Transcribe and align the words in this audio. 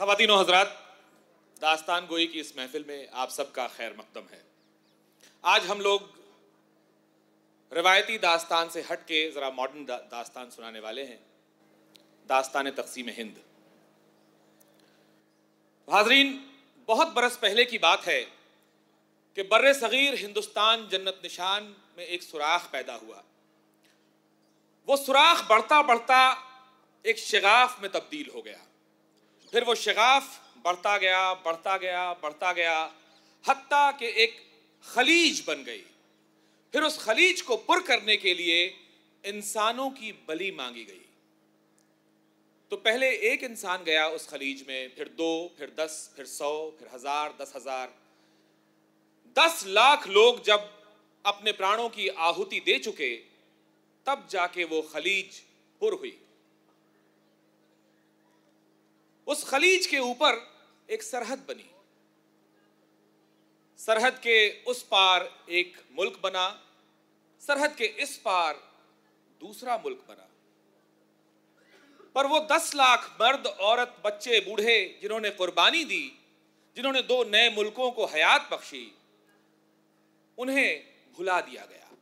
خواتین 0.00 0.30
و 0.30 0.40
حضرات، 0.40 0.66
داستان 1.60 2.06
گوئی 2.08 2.26
کی 2.26 2.40
اس 2.40 2.56
محفل 2.56 2.82
میں 2.82 3.06
آپ 3.12 3.30
سب 3.30 3.52
کا 3.52 3.66
خیر 3.66 3.92
مقدم 3.92 4.24
ہے۔ 4.30 4.42
آج 5.42 5.64
ہم 5.68 5.80
لوگ 5.80 6.00
روایتی 7.72 8.18
داستان 8.18 8.70
سے 8.70 8.82
ہٹ 8.92 9.08
کے 9.08 9.30
ذرا 9.34 9.50
ماڈرن 9.50 9.88
داستان 9.88 10.50
سنانے 10.50 10.80
والے 10.80 11.06
ہیں۔ 11.06 11.16
داستان 12.28 12.70
تقسیم 12.70 13.08
ہند۔ 13.08 13.38
حاضرین، 15.90 16.48
بہت 16.86 17.08
برس 17.08 17.40
پہلے 17.40 17.64
کی 17.64 17.78
بات 17.78 18.08
ہے 18.08 18.24
کہ 19.34 19.42
بر 19.42 19.72
صغیر 19.72 20.14
ہندوستان 20.14 20.88
جنت 20.88 21.24
نشان 21.24 21.72
میں 21.96 22.04
ایک 22.04 22.22
سوراخ 22.22 22.70
پیدا 22.70 22.96
ہوا۔ 22.96 23.22
وہ 24.86 24.96
سوراخ 24.96 25.42
بڑھتا 25.46 25.80
بڑھتا 25.80 26.34
ایک 27.02 27.18
شگاف 27.18 27.80
میں 27.80 27.88
تبدیل 27.88 28.30
ہو 28.30 28.44
گیا۔ 28.44 28.58
پھر 29.50 29.62
وہ 29.66 29.74
شگاف 29.74 30.24
بڑھتا 30.62 30.98
گیا 30.98 31.32
بڑھتا 31.32 31.76
گیا 31.76 32.12
بڑھتا 32.12 32.52
گیا، 32.52 32.88
حتیٰ 33.46 33.90
کہ 33.98 34.04
ایک 34.04 34.40
خلیج 34.82 35.42
بن 35.44 35.66
گئی۔ 35.66 35.84
پھر 36.72 36.82
اس 36.82 36.98
خلیج 36.98 37.42
کو 37.42 37.56
پر 37.56 37.80
کرنے 37.86 38.16
کے 38.16 38.34
لیے 38.34 38.72
انسانوں 39.22 39.90
کی 39.90 40.12
بلی 40.12 40.50
مانگی 40.50 40.88
گئی۔ 40.88 41.02
تو 42.68 42.76
پہلے 42.76 43.08
ایک 43.08 43.44
انسان 43.44 43.86
گیا 43.86 44.06
اس 44.06 44.26
خلیج 44.26 44.62
میں، 44.62 44.88
پھر 44.88 45.08
دو، 45.08 45.48
پھر 45.56 45.66
دس، 45.66 46.08
پھر 46.16 46.24
سو، 46.24 46.70
پھر 46.78 46.86
ہزار، 46.94 47.30
دس 47.30 47.56
ہزار۔ 47.56 47.88
دس 49.34 49.66
لاکھ 49.66 50.08
لوگ 50.08 50.34
جب 50.34 50.58
اپنے 51.22 51.52
پرانوں 51.52 51.88
کی 51.88 52.08
آہوتی 52.16 52.60
دے 52.60 52.78
چکے، 52.78 53.22
تب 54.04 54.20
جا 54.28 54.46
کے 54.46 54.64
وہ 54.64 54.82
خلیج 54.82 55.40
پر 55.78 55.92
ہوئی۔ 55.92 56.16
اس 59.30 59.44
خلیج 59.44 59.88
کے 59.88 59.98
اوپر 59.98 60.38
ایک 60.86 61.02
سرحد 61.02 61.36
بنی۔ 61.46 61.62
سرحد 63.76 64.22
کے 64.22 64.60
اس 64.66 64.88
پار 64.88 65.20
ایک 65.46 65.76
ملک 65.90 66.18
بنا، 66.20 66.54
سرحد 67.38 67.68
کے 67.76 67.92
اس 67.96 68.22
پار 68.22 68.54
دوسرا 69.40 69.76
ملک 69.84 69.98
بنا۔ 70.06 70.26
پر 72.12 72.24
وہ 72.24 72.38
دس 72.38 72.74
لاکھ 72.74 73.10
مرد، 73.18 73.46
عورت، 73.58 73.88
بچے، 74.02 74.40
بوڑھے 74.40 74.98
جنہوں 75.02 75.20
نے 75.20 75.30
قربانی 75.30 75.84
دی، 75.84 76.10
جنہوں 76.74 76.92
نے 76.92 77.02
دو 77.02 77.24
نئے 77.24 77.50
ملکوں 77.50 77.90
کو 77.90 78.04
حیات 78.04 78.52
بخشی، 78.52 78.90
انہیں 80.36 80.82
بھلا 81.16 81.40
دیا 81.40 81.66
گیا۔ 81.66 81.94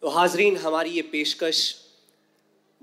تو 0.00 0.08
حاضرین، 0.08 0.56
ہماری 0.56 0.96
یہ 0.96 1.02
پیشکش 1.10 1.74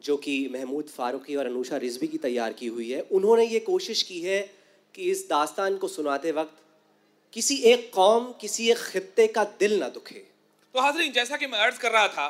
جو 0.06 0.18
کہ 0.18 0.48
محمود 0.52 0.90
فاروقی 0.90 1.36
اور 1.36 1.46
انوشا 1.46 1.80
رضوی 1.80 2.08
کی 2.08 2.18
تیار 2.18 2.52
کی 2.52 2.68
ہوئی 2.70 2.94
ہے، 2.94 3.02
انہوں 3.10 3.38
نے 3.38 3.46
یہ 3.46 3.60
کوشش 3.60 4.04
کی 4.06 4.26
ہے 4.30 4.48
کہ 4.92 5.12
اس 5.12 5.30
داستان 5.30 5.78
کو 5.78 5.88
سناتے 5.88 6.32
وقت 6.32 6.64
کسی 7.32 7.56
ایک 7.56 7.92
قوم، 7.92 8.32
کسی 8.40 8.68
ایک 8.68 8.78
خطے 8.78 9.28
کا 9.28 9.44
دل 9.60 9.80
نہ 9.80 9.86
دکھے۔ 9.86 10.24
تو 10.72 10.80
حاضرین، 10.80 11.12
جیسا 11.12 11.38
کہ 11.38 11.48
میں 11.48 11.60
عرض 11.60 11.80
کر 11.80 11.92
رہا 11.92 12.08
تھا 12.08 12.30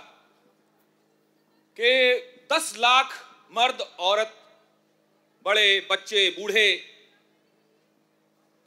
کہ 1.74 1.92
دس 2.48 2.78
لاکھ 2.78 3.14
مرد، 3.50 3.82
عورت، 3.98 4.34
بڑے 5.44 5.80
بچے، 5.88 6.30
بوڑھے، 6.38 6.72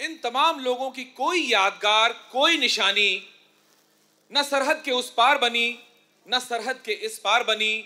ان 0.01 0.17
تمام 0.23 0.59
لوگوں 0.59 0.91
کی 0.91 1.05
کوئی 1.05 1.51
یادگار، 1.51 2.11
کوئی 2.31 2.57
نشانی، 2.57 3.19
نہ 4.31 4.39
سرحد 4.51 4.85
کے 4.85 4.93
اس 4.93 5.15
پار 5.15 5.37
بنی، 5.37 5.77
نہ 6.27 6.37
سرحد 6.49 6.85
کے 6.85 6.97
اس 7.01 7.23
پار 7.23 7.41
بنی 7.41 7.83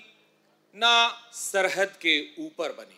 نہ 0.75 1.09
سرحد 1.33 1.99
کے 1.99 2.21
اوپر 2.39 2.73
بنی۔ 2.73 2.95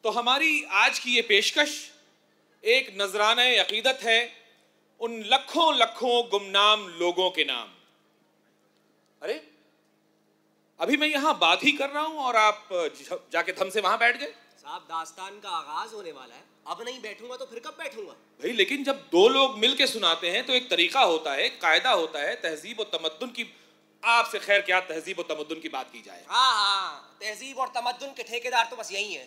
تو 0.00 0.18
ہماری 0.18 0.62
آج 0.70 1.00
کی 1.00 1.16
یہ 1.16 1.22
پیشکش 1.22 1.90
ایک 2.60 2.96
نذرانہ 2.96 3.40
عقیدت 3.40 4.04
ہے 4.04 4.28
ان 4.98 5.20
لکھوں 5.26 5.72
لکھوں 5.72 6.22
گمنام 6.32 6.88
لوگوں 6.88 7.30
کے 7.30 7.44
نام۔ 7.44 7.68
ارے 9.22 9.38
ابھی 10.78 10.96
میں 10.96 11.08
یہاں 11.08 11.34
بات 11.34 11.64
ہی 11.64 11.72
کر 11.72 11.90
رہا 11.90 12.02
ہوں 12.02 12.18
اور 12.18 12.34
آپ 12.34 12.74
جا 13.30 13.42
کے 13.42 13.52
تھم 13.52 13.70
سے 13.70 13.80
وہاں 13.80 13.98
بیٹھ 13.98 14.20
گئے۔ 14.20 14.32
صاحب 14.62 14.88
داستان 14.88 15.38
کا 15.42 15.48
آغاز 15.48 15.92
ہونے 15.92 16.12
والا 16.12 16.34
ہے۔ 16.34 16.42
اب 16.64 16.82
نہیں 16.82 16.98
بیٹھوں 16.98 17.28
گا 17.28 17.36
تو 17.36 17.46
پھر 17.46 17.58
کب 17.58 17.76
بیٹھوں 17.76 18.06
گا؟ 18.06 18.12
بھائی 18.12 18.52
لیکن 18.52 18.82
جب 18.82 18.96
دو 19.12 19.28
لوگ 19.28 19.58
مل 19.58 19.76
کے 19.76 19.86
سناتے 19.86 20.30
ہیں 20.30 20.42
تو 20.42 20.52
ایک 20.52 20.68
طریقہ 20.68 20.98
ہوتا 20.98 21.34
ہے 21.34 21.48
قاعدہ 21.48 21.88
ہوتا 21.88 22.20
ہے 22.20 22.36
تہذیب 22.36 22.80
و 22.80 22.84
تمدن 22.84 23.30
کی 23.30 23.44
آپ 24.06 24.30
سے 24.30 24.38
خیر 24.38 24.60
کیا 24.60 24.80
تہذیب 24.80 25.18
و 25.18 25.22
تمدن 25.22 25.60
کی 25.60 25.68
بات 25.68 25.92
کی 25.92 26.02
جائے۔ 26.02 26.24
ہاں 26.28 26.54
ہاں 26.54 27.02
تہذیب 27.18 27.60
اور 27.60 27.68
تمدن 27.72 28.14
کے 28.16 28.22
ٹھیکیدار 28.22 28.64
تو 28.70 28.76
بس 28.76 28.92
یہی 28.92 29.18
ہیں۔ 29.18 29.26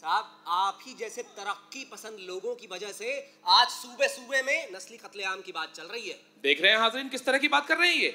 صاحب 0.00 0.24
آپ 0.44 0.76
ہی 0.86 0.94
جیسے 0.94 1.22
ترقی 1.22 1.84
پسند 1.84 2.18
لوگوں 2.18 2.54
کی 2.54 2.66
وجہ 2.66 2.92
سے 2.92 3.26
آج 3.42 3.70
صوبے 3.70 4.08
صوبے 4.08 4.42
میں 4.42 4.66
نسلی 4.70 4.96
قتل 4.96 5.20
عام 5.20 5.42
کی 5.42 5.52
بات 5.52 5.68
چل 5.72 5.86
رہی 5.86 6.12
ہے۔ 6.12 6.16
دیکھ 6.42 6.60
رہے 6.60 6.70
ہیں 6.70 6.76
حاضرین 6.76 7.08
کس 7.08 7.22
طرح 7.22 7.36
کی 7.36 7.48
بات 7.48 7.68
کر 7.68 7.76
رہے 7.76 7.88
ہیں 7.88 7.94
یہ؟ 7.94 8.10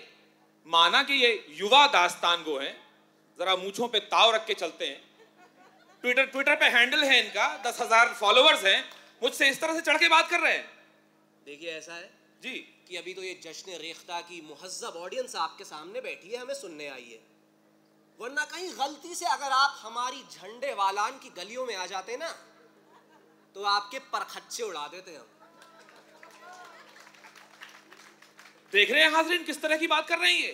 مانا 0.66 1.04
کہ 1.04 1.14
یہ 1.14 1.38
یووا 1.48 1.88
داستان 1.94 2.44
گو 2.46 2.60
ہیں۔ 2.60 2.74
ذرا 3.38 3.56
مونچھوں 3.56 3.88
پہ 3.88 4.00
تاؤ 4.00 4.32
رکھ 4.32 4.48
کے 4.48 4.54
چلتے 4.54 4.88
ہیں۔ 4.88 5.00
ٹویٹر 6.02 6.26
ٹویٹر 6.26 6.56
پہ 6.56 6.66
ہینڈل 6.66 7.04
ہے 7.04 7.20
ان 7.20 7.28
کا 7.34 7.58
دس 7.66 7.82
ہزار 7.82 8.08
فالوورز 8.20 8.66
ہیں۔ 8.66 8.82
مجھ 9.22 9.36
سے 9.36 9.50
اس 9.50 9.60
طرح 9.60 9.74
سے 9.74 9.82
چڑھ 9.86 9.98
کے 10.00 10.10
بات 10.10 10.30
کر 10.30 10.40
رہے 10.40 10.58
ہیں۔ 10.58 10.64
دیکھیے 11.46 11.72
ایسا 11.72 11.96
ہے۔ 11.96 12.08
جی۔ 12.42 12.72
کہ 12.90 12.98
ابھی 12.98 13.14
تو 13.14 13.24
یہ 13.24 13.34
جشن 13.34 13.72
ریختہ 13.72 14.20
کی 14.28 14.42
مہذب 14.42 14.98
آڈینس 14.98 15.36
آپ 15.36 15.58
کے 15.58 15.64
سامنے 15.64 16.02
بیٹھی 16.02 16.32
ہے 16.32 16.38
ہمیں 16.38 16.54
سننے 16.54 16.90
آئی 16.90 17.14
ہے۔ 17.14 17.18
ورنہ 18.20 18.40
کہیں 18.52 18.70
غلطی 18.78 19.16
سے 19.16 19.26
اگر 19.26 19.50
آپ 19.52 19.72
ہماری 19.84 20.24
جھنڈے 20.30 20.74
والان 20.74 21.18
کی 21.22 21.30
گلیوں 21.38 21.66
میں 21.66 21.76
آ 21.76 21.86
جاتے 21.86 22.18
نا 22.18 22.34
تو 23.54 23.66
آپ 23.66 23.92
کے 23.92 24.00
پرخچے 24.00 24.64
اڑا 24.64 24.88
دیتے 24.92 25.16
ہم۔ 25.16 25.26
دیکھ 28.74 28.92
رہے 28.92 29.02
ہیں 29.02 29.10
حاضرین 29.10 29.44
کس 29.48 29.58
طرح 29.58 29.76
کی 29.76 29.88
بات 29.88 30.08
کر 30.08 30.18
رہے 30.18 30.34
ہیں؟ 30.34 30.52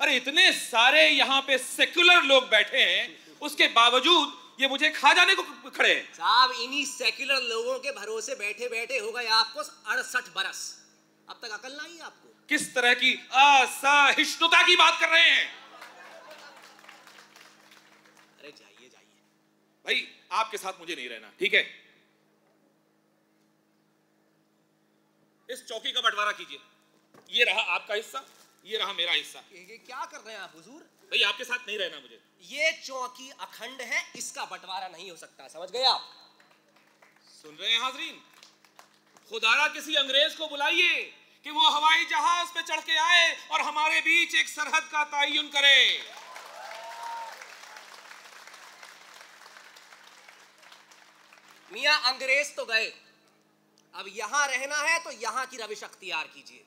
ارے 0.00 0.16
اتنے 0.16 0.52
سارے 0.70 1.08
یہاں 1.08 1.42
پہ 1.42 1.56
سیکولر 1.76 2.22
لوگ 2.22 2.42
بیٹھے 2.42 2.84
ہیں 2.84 3.08
اس 3.40 3.56
کے 3.56 3.68
باوجود 3.68 4.28
یہ 4.60 4.66
مجھے 4.66 4.90
کھا 4.90 5.12
جانے 5.12 5.34
کو 5.34 5.70
کھڑے 5.70 5.94
ہیں۔ 5.94 6.02
صاحب 6.16 6.50
انہی 6.58 6.84
سیکولر 6.84 7.40
لوگوں 7.40 7.78
کے 7.78 7.92
بھروسے 7.92 8.34
بیٹھے 8.34 8.68
بیٹھے 8.68 9.00
ہو 9.00 9.14
گئے 9.14 9.28
آپ 9.28 9.54
کو 9.54 9.60
اڑسٹھ 9.84 10.30
برس۔ 10.32 10.81
تک 11.42 11.52
عقل 11.52 11.76
نہ 11.76 11.82
آئی 11.82 12.00
آپ 12.00 12.22
کو؟ 12.22 12.32
کس 12.46 12.68
طرح 12.74 12.94
کی 12.94 13.16
اسہشنتا 13.30 14.66
کی 14.66 14.76
بات 14.76 15.00
کر 15.00 15.08
رہے 15.08 15.30
ہیں؟ 15.30 15.44
ارے 18.40 18.50
جائیے 18.50 18.88
جائیے۔ 18.88 19.20
بھائی 19.82 20.12
آپ 20.28 20.50
کے 20.50 20.56
ساتھ 20.56 20.80
مجھے 20.80 20.94
نہیں 20.94 21.08
رہنا 21.08 21.30
ٹھیک 21.38 21.54
ہے؟ 21.54 21.62
اس 25.48 25.66
چوکی 25.68 25.92
کا 25.92 26.00
بٹوارا 26.00 26.32
کیجیے 26.32 26.58
یہ 27.26 27.44
رہا 27.44 27.74
آپ 27.74 27.86
کا 27.86 27.94
حصہ 27.94 28.16
یہ 28.62 28.78
رہا 28.78 28.92
میرا 28.92 29.12
حصہ۔ 29.12 29.38
کیا 29.86 30.04
کر 30.10 30.24
رہے 30.24 30.32
ہیں 30.32 30.40
آپ 30.40 30.56
حضور؟ 30.56 30.82
بھائی 31.02 31.24
آپ 31.24 31.38
کے 31.38 31.44
ساتھ 31.44 31.62
نہیں 31.66 31.78
رہنا 31.78 31.98
مجھے۔ 31.98 32.18
یہ 32.38 32.70
چوکی 32.84 33.30
اکھنڈ 33.38 33.80
ہے 33.80 34.02
اس 34.14 34.32
کا 34.32 34.44
بٹوارا 34.44 34.88
نہیں 34.88 35.10
ہو 35.10 35.16
سکتا 35.16 35.48
سمجھ 35.48 35.72
گئے 35.72 35.84
آپ؟ 35.84 36.00
سن 37.42 37.56
رہے 37.58 37.68
ہیں 37.68 37.78
حاضرین؟ 37.78 38.18
خدارا 39.30 39.68
کسی 39.68 39.96
انگریز 39.98 40.36
کو 40.36 40.48
بلائیے۔ 40.48 41.10
کہ 41.42 41.50
وہ 41.50 41.76
ہوائی 41.76 42.04
جہاز 42.04 42.52
پہ 42.52 42.60
چڑھ 42.66 42.80
کے 42.86 42.98
آئے 42.98 43.34
اور 43.48 43.60
ہمارے 43.60 44.00
بیچ 44.00 44.34
ایک 44.34 44.48
سرحد 44.48 44.80
کا 44.90 45.04
تعین 45.04 45.50
کرے۔ 45.50 45.98
میاں، 51.70 52.00
انگریز 52.04 52.52
تو 52.54 52.64
گئے۔ 52.64 52.90
اب 53.92 54.08
یہاں 54.08 54.48
رہنا 54.48 54.80
ہے 54.80 54.98
تو 55.04 55.12
یہاں 55.12 55.44
کی 55.50 55.58
روش 55.58 55.82
اختیار 55.82 56.26
کیجیے 56.32 56.62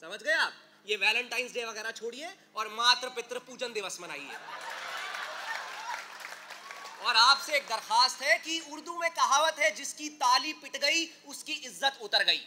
سمجھ 0.00 0.24
گئے 0.24 0.32
آپ؟ 0.32 0.52
یہ 0.84 0.96
ویلنٹائنس 1.00 1.52
ڈے 1.52 1.64
وغیرہ 1.64 1.92
چھوڑیے 1.92 2.26
اور 2.52 2.66
ماتر 2.66 3.08
پتر 3.08 3.38
پوجن 3.38 3.74
دیوس 3.74 4.00
منائیے۔ 4.00 4.36
اور 6.98 7.14
آپ 7.18 7.38
سے 7.40 7.52
ایک 7.52 7.62
درخواست 7.68 8.22
ہے 8.22 8.36
کہ 8.42 8.60
اردو 8.66 8.98
میں 8.98 9.08
کہاوت 9.14 9.58
ہے، 9.58 9.70
جس 9.70 9.94
کی 9.94 10.10
تالی 10.10 10.52
پٹ 10.52 10.76
گئی، 10.82 11.12
اس 11.24 11.44
کی 11.44 11.66
عزت 11.66 11.98
اتر 12.00 12.26
گئی۔ 12.26 12.46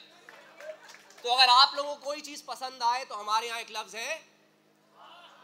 تو 1.28 1.34
اگر 1.34 1.48
آپ 1.52 1.74
لوگوں 1.74 1.96
کو 1.96 2.02
کوئی 2.02 2.22
چیز 2.22 2.46
پسند 2.46 2.82
آئے 2.82 3.06
تو 3.06 3.20
ہمارے 3.20 3.48
یہاں 3.48 3.58
ایک 3.58 3.72
لفظ 3.72 3.96
ہے 3.96 4.26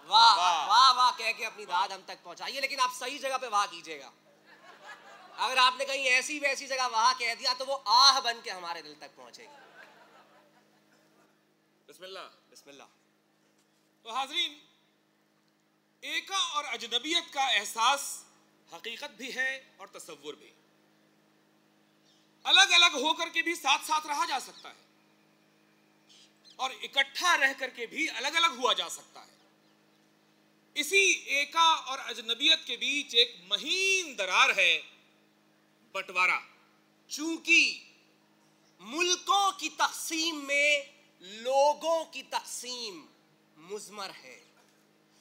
واہ 0.08 0.38
واہ۔ 0.38 0.94
واہ 0.96 1.18
کہہ 1.18 1.32
کے 1.38 1.46
اپنی 1.46 1.66
داد 1.66 1.88
ہم 1.88 2.02
تک 2.06 2.24
پہنچائیے 2.24 2.62
لیکن 2.62 2.80
آپ 2.80 2.90
صحیح 3.00 3.20
جگہ 3.20 3.38
پہ 3.42 3.46
واہ 3.46 3.66
کیجیے 3.72 4.00
گا۔ 4.00 4.12
اگر 5.38 5.58
آپ 5.58 5.74
نے 5.78 5.86
کہیں 5.86 6.04
ایسی 6.04 6.40
ویسی 6.40 6.68
جگہ 6.68 6.90
وہاں 6.92 7.14
کہہ 7.18 7.34
دیا 7.40 7.54
تو 7.58 7.66
وہ 7.66 7.78
آہ 7.86 8.20
بن 8.20 8.40
کے 8.44 8.52
ہمارے 8.52 8.82
دل 8.82 8.94
تک 8.98 9.16
پہنچے 9.16 9.44
گی۔ 9.44 9.82
بسم 11.88 12.04
اللہ 12.04 12.30
بسم 12.52 12.70
اللہ۔ 12.70 12.84
تو 14.02 14.10
حاضرین 14.10 14.60
ایکا 16.02 16.38
اور 16.38 16.64
اجنبیت 16.64 17.34
کا 17.34 17.48
احساس 17.48 18.24
حقیقت 18.74 19.12
بھی 19.12 19.36
ہے 19.36 19.70
اور 19.78 19.88
تصور 19.88 20.34
بھی۔ 20.34 20.54
الگ 22.44 22.74
الگ 22.74 22.96
ہو 22.96 23.14
کر 23.14 23.30
کے 23.30 23.42
بھی 23.42 23.56
ساتھ 23.56 23.86
ساتھ 23.86 24.08
رہا 24.08 24.26
جا 24.26 24.40
سکتا 24.40 24.70
ہے۔ 24.70 24.93
اور 26.56 26.72
اکٹھا 26.82 27.38
رہ 27.38 27.54
کر 27.58 27.70
کے 27.70 27.86
بھی 27.86 28.10
الگ 28.10 28.28
الگ 28.28 28.48
ہوا 28.48 28.74
جا 28.74 28.90
سکتا 28.90 29.26
ہے۔ 29.26 29.32
اسی 30.74 31.12
ایکا 31.12 31.74
اور 31.74 32.00
اجنبیت 32.06 32.66
کے 32.66 32.78
بیچ 32.78 33.16
ایک 33.16 33.36
مہین 33.44 34.18
درار 34.18 34.50
ہے 34.58 34.82
بٹوارا۔ 35.92 36.40
چونکہ 37.08 37.84
ملکوں 38.80 39.52
کی 39.52 39.70
تقسیم 39.70 40.46
میں 40.46 40.82
لوگوں 41.20 42.06
کی 42.06 42.24
تقسیم 42.24 43.06
مزمر 43.58 44.10
ہے 44.24 44.44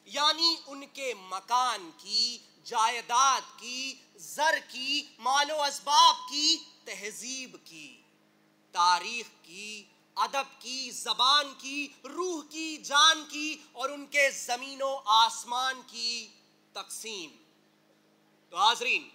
یعنی 0.04 0.56
ان 0.66 0.86
کے 0.86 1.14
مکان 1.14 1.90
کی، 1.98 2.38
جائیداد 2.64 3.40
کی، 3.60 3.94
زر 4.16 4.58
کی، 4.68 5.02
مال 5.18 5.50
و 5.50 5.62
اسباب 5.62 6.30
کی، 6.30 6.56
تہذیب 6.84 7.56
کی، 7.64 7.96
تاریخ 8.72 9.44
کی 9.44 9.84
ادب 10.14 10.62
کی، 10.62 10.90
زبان 10.90 11.54
کی، 11.58 11.88
روح 12.04 12.42
کی، 12.50 12.76
جان 12.76 13.24
کی 13.30 13.56
اور 13.72 13.90
ان 13.90 14.06
کے 14.06 14.30
زمین 14.30 14.82
و 14.82 15.00
آسمان 15.04 15.80
کی 15.86 16.28
تقسیم۔ 16.72 17.30
تو 18.50 18.56
حاضرین، 18.56 19.08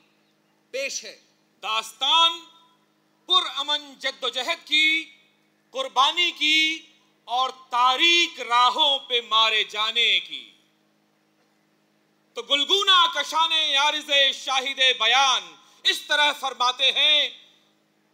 پیش 0.71 1.03
ہے۔ 1.03 1.21
داستان 1.61 2.39
پر 3.25 3.41
امن 3.55 3.93
جد 3.99 4.23
و 4.23 4.29
جہد 4.29 4.67
کی، 4.67 5.11
قربانی 5.71 6.31
کی 6.31 6.79
اور 7.25 7.49
تاریک 7.49 8.41
راہوں 8.41 8.99
پہ 8.99 9.21
مارے 9.29 9.63
جانے 9.63 10.19
کی۔ 10.19 10.51
تو 12.33 12.41
گلگونا 12.41 13.05
کشان 13.15 13.51
یارز 13.51 14.11
شاہد 14.33 14.79
بیان 14.99 15.55
اس 15.83 16.01
طرح 16.01 16.33
فرماتے 16.33 16.91
ہیں 16.91 17.46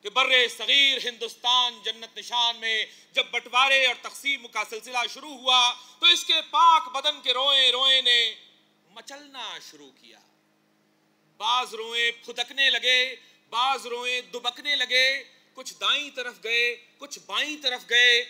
کہ 0.04 0.10
بر 0.10 0.48
صغیر 0.58 0.98
ہندوستان 1.10 1.80
جنت 1.84 2.18
نشان 2.18 2.58
میں 2.58 2.86
جب 3.12 3.26
بٹوارے 3.32 3.86
اور 3.86 3.96
تقسیم 4.02 4.48
کا 4.48 4.64
سلسلہ 4.70 4.98
شروع 5.14 5.38
ہوا 5.38 5.74
تو 6.00 6.06
اس 6.06 6.26
کے 6.26 6.34
پاک 6.50 6.92
بدن 6.92 7.22
کے 7.22 7.34
روئیں 7.34 7.72
روئیں 7.72 8.02
نے 8.02 8.36
مچلنا 8.90 9.58
شروع 9.72 9.92
کیا۔ 10.02 10.20
بعض 11.38 11.74
روئیں 11.74 12.12
پھدکنے 12.26 12.70
لگے، 12.70 13.16
بعض 13.50 13.88
روئیں 13.88 14.22
دبکنے 14.22 14.76
لگے، 14.76 15.24
کچھ 15.54 15.74
دائیں 15.82 16.10
طرف 16.16 16.34
گئے، 16.44 16.76
کچھ 16.98 17.20
بائیں 17.26 17.58
طرف 17.64 17.90
گئے 17.90 18.26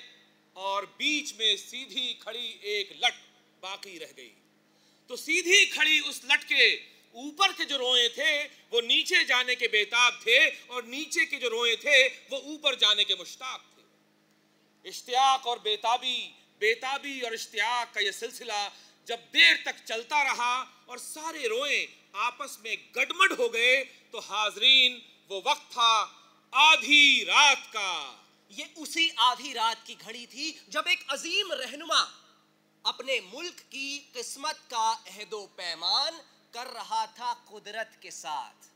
اور 0.53 0.83
بیچ 0.83 1.33
میں 1.33 1.55
سیدھی 1.55 2.13
کھڑی 2.19 2.57
ایک 2.61 2.91
لٹ 2.91 3.15
باقی 3.59 3.99
رہ 3.99 4.11
گئی۔ 4.17 4.33
تو 5.07 5.15
سیدھی 5.15 5.65
کھڑی 5.65 6.01
اس 6.05 6.23
لٹ 6.23 6.49
کے 6.49 6.92
اوپر 7.13 7.51
کے 7.57 7.65
جو 7.65 7.77
روئے 7.77 8.07
تھے، 8.09 8.47
وہ 8.69 8.81
نیچے 8.81 9.23
جانے 9.23 9.55
کے 9.55 9.67
بیتاب 9.67 10.21
تھے، 10.21 10.37
اور 10.67 10.83
نیچے 10.83 11.25
کے 11.25 11.39
جو 11.39 11.49
روئے 11.49 11.75
تھے، 11.75 12.09
وہ 12.29 12.37
اوپر 12.37 12.75
جانے 12.75 13.03
کے 13.03 13.15
مشتاق 13.15 13.61
تھے۔ 13.75 13.81
اشتیاق 14.85 15.47
اور 15.47 15.57
بیتابی 15.57 16.31
بیتابی 16.59 17.19
اور 17.21 17.31
اشتیاق 17.31 17.93
کا 17.93 17.99
یہ 17.99 18.11
سلسلہ 18.11 18.69
جب 19.07 19.17
دیر 19.33 19.55
تک 19.63 19.85
چلتا 19.85 20.23
رہا 20.23 20.53
اور 20.85 20.97
سارے 20.97 21.47
روئے 21.47 21.85
آپس 22.13 22.59
میں 22.59 22.75
گڈمڈ 22.95 23.39
ہو 23.39 23.53
گئے، 23.53 23.83
تو 24.11 24.19
حاضرین، 24.19 24.99
وہ 25.29 25.41
وقت 25.45 25.71
تھا 25.71 25.93
آدھی 26.53 27.25
رات 27.25 27.71
کا۔ 27.73 28.13
یہ 28.49 28.65
اسی 28.75 29.09
آدھی 29.15 29.53
رات 29.53 29.85
کی 29.85 29.95
گھڑی 30.01 30.25
تھی 30.25 30.51
جب 30.67 30.87
ایک 30.87 31.03
عظیم 31.07 31.51
رہنما 31.51 32.03
اپنے 32.85 33.19
ملک 33.33 33.61
کی 33.69 33.99
قسمت 34.13 34.69
کا 34.69 34.93
عہد 35.07 35.33
و 35.33 35.45
پیمان 35.47 36.13
کر 36.53 36.73
رہا 36.73 37.05
تھا 37.15 37.33
قدرت 37.47 38.01
کے 38.01 38.11
ساتھ 38.11 38.67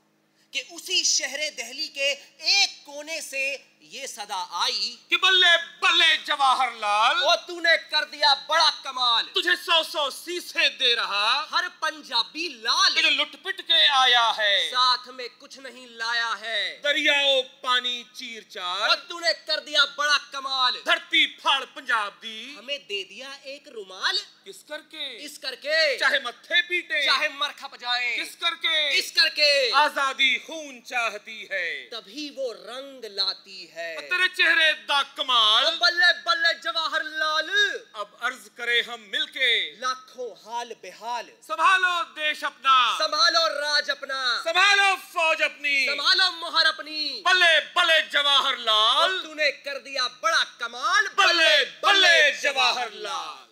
کہ 0.54 0.62
اسی 0.70 1.04
شہر 1.04 1.40
دہلی 1.58 1.88
کے 1.94 2.10
ایک 2.12 2.86
کونے 2.86 3.20
سے 3.22 3.46
یہ 3.80 4.08
صدا 4.08 4.46
آئی 4.50 4.96
کہ 5.10 5.18
بلے 5.18 5.58
بلے 5.82 6.18
جواہر 6.26 6.72
لال 6.72 7.24
وہ 7.24 7.36
تو 7.48 7.60
نے 7.60 7.70
کر 7.92 8.06
دیا 8.06 8.34
بڑا 8.48 8.70
کمال۔ 8.84 9.26
تجھے 9.26 9.56
سو 9.66 9.84
سو 9.84 10.10
سیسے 10.10 10.70
دے 10.70 10.96
رہا۔ 10.96 11.46
ہر 11.52 11.66
پنجابی 11.80 12.48
لال۔ 12.48 12.94
تجھے 12.94 13.10
لٹ 13.10 13.36
پٹ 13.44 13.62
کے 13.68 13.88
آیا 13.92 14.32
ہے۔ 14.38 14.68
ساتھ 14.72 15.10
میں 15.10 15.28
کچھ 15.38 15.60
نہیں 15.60 15.88
لایا 15.88 16.34
ہے۔ 16.42 16.80
دریاؤ 16.84 17.42
پانی 17.62 18.04
چیر 18.14 18.42
چار 18.42 18.90
تو 19.08 19.20
نے 19.20 19.30
کر 19.48 19.60
دیا 19.60 19.80
بڑا 19.96 20.18
کمال۔ 20.32 20.74
دھرتی 20.86 21.28
پھاڑ 21.28 21.66
پنجاب 21.74 22.12
دی۔ 22.22 22.56
ہمیں 22.60 22.78
دے 22.78 23.04
دیا 23.04 23.30
ایک 23.44 23.68
رومال۔ 23.68 24.18
کس 24.44 24.64
کر 24.64 24.82
کے؟ 24.82 25.26
اس 25.26 25.40
کر 25.40 25.56
کے۔ 25.56 25.98
چاہے 26.00 26.20
متھے 26.20 26.62
پیٹے۔ 26.62 27.06
چاہے 27.06 27.28
مرکھا 27.28 27.68
کھپ 27.68 27.86
کس 28.22 28.36
کر 28.36 28.56
کے؟ 28.62 29.00
اس 29.00 29.12
کر 29.12 29.30
کے۔ 29.30 29.70
آزادی 29.74 30.38
خون 30.38 30.84
چاہتی 30.84 31.50
ہے۔ 31.50 31.88
تبھی 31.92 32.30
وہ 32.36 32.54
رنگ 32.54 33.06
لاتی 33.06 33.64
ہے 33.64 33.67
ہے۔ 33.76 33.96
تیرے 34.10 34.28
چہرے 34.38 34.74
دا 34.88 35.02
کمال۔ 35.16 35.66
بلے 35.80 36.14
بلے 36.26 36.54
جواہر 36.64 37.04
لال۔ 37.04 37.50
اب 37.94 38.06
عرض 38.20 38.50
کرے 38.56 38.82
ہم 38.82 39.02
مل 39.02 39.28
کے۔ 39.28 39.76
لاکھوں 39.80 40.36
حال 40.46 40.72
بحال۔ 40.82 41.30
سنبھالو 41.48 42.04
دیش 42.16 42.44
اپنا۔ 42.44 42.96
سنبھالو 42.98 43.50
راج 43.62 43.90
اپنا۔ 43.92 44.42
سنبھالو 44.44 44.96
فوج 45.14 45.44
اپنی۔ 45.44 45.86
سنبھالو 45.86 46.32
مہر 46.32 46.66
اپنی۔ 46.66 47.22
بلے 47.26 47.60
بلے 47.76 48.02
جواہر 48.12 48.58
لال۔ 48.58 49.22
تو 49.24 49.34
نے 49.34 49.52
کر 49.52 49.80
دیا 49.80 50.08
بڑا 50.20 50.44
کمال۔ 50.58 51.06
بلے 51.16 51.66
بلے 51.82 52.32
جواہر 52.42 52.90
لال۔ 52.90 53.47